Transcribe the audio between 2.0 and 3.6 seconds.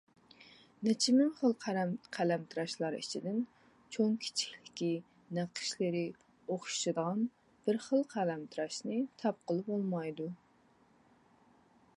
قەلەمتىراشلار ئىچىدىن